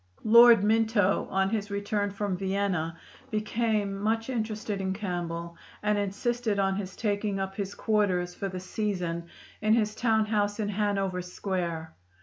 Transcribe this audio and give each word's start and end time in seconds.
Lord 0.23 0.63
Minto, 0.63 1.27
on 1.29 1.51
his 1.51 1.69
return 1.69 2.09
from 2.09 2.35
Vienna, 2.35 2.97
became 3.29 3.99
much 3.99 4.31
interested 4.31 4.81
in 4.81 4.93
Campbell 4.93 5.55
and 5.83 5.95
insisted 5.95 6.57
on 6.57 6.75
his 6.77 6.95
taking 6.95 7.39
up 7.39 7.53
his 7.53 7.75
quarters 7.75 8.33
for 8.33 8.49
the 8.49 8.59
season 8.59 9.27
in 9.61 9.75
his 9.75 9.93
town 9.93 10.25
house 10.25 10.59
in 10.59 10.69
Hanover 10.69 11.21
Square. 11.21 11.93